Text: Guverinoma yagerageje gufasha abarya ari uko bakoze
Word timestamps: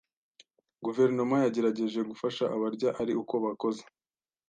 Guverinoma 0.85 1.35
yagerageje 1.45 1.99
gufasha 2.09 2.43
abarya 2.55 2.89
ari 3.01 3.13
uko 3.21 3.33
bakoze 3.43 3.83